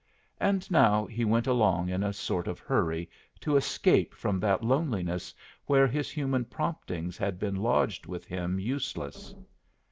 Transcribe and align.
And 0.39 0.71
now 0.71 1.05
he 1.05 1.23
went 1.23 1.45
along 1.45 1.89
in 1.89 2.01
a 2.01 2.11
sort 2.11 2.47
of 2.47 2.57
hurry 2.57 3.07
to 3.41 3.55
escape 3.55 4.15
from 4.15 4.39
that 4.39 4.63
loneliness 4.63 5.31
where 5.67 5.85
his 5.85 6.09
human 6.09 6.45
promptings 6.45 7.17
had 7.19 7.37
been 7.37 7.57
lodged 7.57 8.07
with 8.07 8.25
him 8.25 8.59
useless. 8.59 9.35